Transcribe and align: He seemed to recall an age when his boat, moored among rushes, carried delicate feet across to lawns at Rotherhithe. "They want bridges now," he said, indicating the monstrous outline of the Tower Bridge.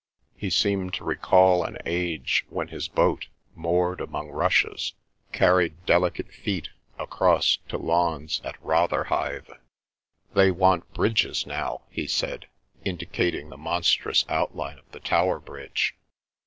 He 0.35 0.49
seemed 0.49 0.95
to 0.95 1.03
recall 1.03 1.63
an 1.63 1.77
age 1.85 2.43
when 2.49 2.69
his 2.69 2.87
boat, 2.87 3.27
moored 3.53 4.01
among 4.01 4.31
rushes, 4.31 4.95
carried 5.31 5.85
delicate 5.85 6.31
feet 6.33 6.69
across 6.97 7.59
to 7.69 7.77
lawns 7.77 8.41
at 8.43 8.59
Rotherhithe. 8.63 9.51
"They 10.33 10.49
want 10.49 10.91
bridges 10.95 11.45
now," 11.45 11.81
he 11.91 12.07
said, 12.07 12.47
indicating 12.83 13.49
the 13.51 13.57
monstrous 13.57 14.25
outline 14.27 14.79
of 14.79 14.91
the 14.91 14.99
Tower 15.01 15.39
Bridge. 15.39 15.93